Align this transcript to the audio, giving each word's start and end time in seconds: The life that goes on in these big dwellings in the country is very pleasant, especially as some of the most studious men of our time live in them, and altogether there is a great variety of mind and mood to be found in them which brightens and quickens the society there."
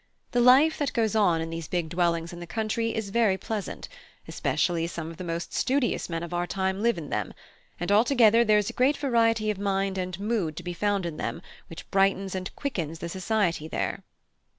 The 0.31 0.39
life 0.41 0.79
that 0.79 0.93
goes 0.93 1.15
on 1.15 1.41
in 1.41 1.51
these 1.51 1.67
big 1.67 1.87
dwellings 1.89 2.33
in 2.33 2.39
the 2.39 2.47
country 2.47 2.95
is 2.95 3.11
very 3.11 3.37
pleasant, 3.37 3.87
especially 4.27 4.85
as 4.85 4.91
some 4.91 5.11
of 5.11 5.17
the 5.17 5.23
most 5.23 5.53
studious 5.53 6.09
men 6.09 6.23
of 6.23 6.33
our 6.33 6.47
time 6.47 6.81
live 6.81 6.97
in 6.97 7.11
them, 7.11 7.35
and 7.79 7.91
altogether 7.91 8.43
there 8.43 8.57
is 8.57 8.71
a 8.71 8.73
great 8.73 8.97
variety 8.97 9.51
of 9.51 9.59
mind 9.59 9.99
and 9.99 10.19
mood 10.19 10.57
to 10.57 10.63
be 10.63 10.73
found 10.73 11.05
in 11.05 11.17
them 11.17 11.39
which 11.67 11.87
brightens 11.91 12.33
and 12.33 12.55
quickens 12.55 12.97
the 12.97 13.09
society 13.09 13.67
there." 13.67 14.03